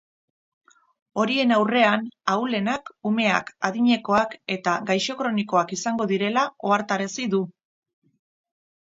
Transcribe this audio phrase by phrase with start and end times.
[1.23, 7.47] Horien aurrean ahulenak umeak, adinekoak eta gaixo kronikoak izango direla ohartarazi du.